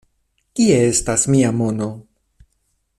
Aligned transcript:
Kie 0.59 0.79
estas 0.85 1.27
mia 1.35 1.53
mono? 1.59 1.91